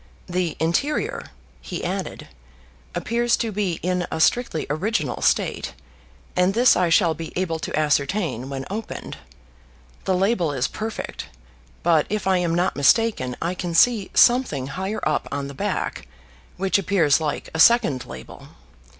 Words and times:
"The 0.25 0.57
interior," 0.59 1.27
he 1.61 1.83
added, 1.83 2.27
"appears 2.95 3.37
to 3.37 3.51
be 3.51 3.73
in 3.83 4.07
a 4.09 4.19
strictly 4.19 4.65
original 4.67 5.21
state, 5.21 5.75
and 6.35 6.55
this 6.55 6.75
I 6.75 6.89
shall 6.89 7.13
be 7.13 7.31
able 7.35 7.59
to 7.59 7.79
ascertain 7.79 8.49
when 8.49 8.65
opened. 8.71 9.17
The 10.05 10.15
label 10.15 10.53
is 10.53 10.67
perfect, 10.67 11.27
but 11.83 12.07
if 12.09 12.25
I 12.25 12.39
am 12.39 12.55
not 12.55 12.75
mistaken 12.75 13.35
I 13.43 13.53
can 13.53 13.75
see 13.75 14.09
something 14.15 14.65
higher 14.73 15.07
up 15.07 15.27
on 15.31 15.47
the 15.47 15.53
back 15.53 16.07
which 16.57 16.79
appears 16.79 17.21
like 17.21 17.49
a 17.53 17.59
second 17.59 18.07
label. 18.07 18.47